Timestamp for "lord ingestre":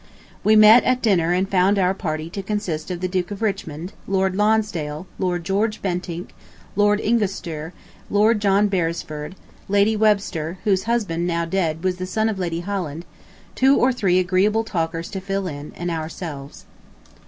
6.75-7.71